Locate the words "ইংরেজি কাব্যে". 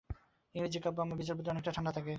0.55-1.01